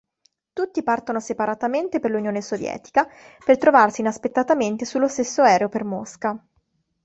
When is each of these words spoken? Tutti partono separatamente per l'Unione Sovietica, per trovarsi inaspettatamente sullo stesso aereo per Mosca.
Tutti 0.51 0.81
partono 0.81 1.19
separatamente 1.19 1.99
per 1.99 2.09
l'Unione 2.09 2.41
Sovietica, 2.41 3.07
per 3.45 3.59
trovarsi 3.59 4.01
inaspettatamente 4.01 4.83
sullo 4.83 5.07
stesso 5.07 5.43
aereo 5.43 5.69
per 5.69 5.83
Mosca. 5.83 6.43